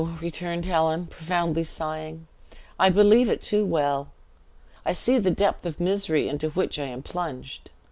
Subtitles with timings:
[0.19, 2.25] returned Helen, profoundly sighing,
[2.79, 4.09] "I believe it too well.
[4.83, 7.69] I see the depth of the misery into which I am plunged.